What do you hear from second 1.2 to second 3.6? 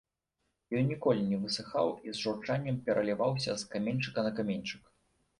не высыхаў і з журчаннем пераліваўся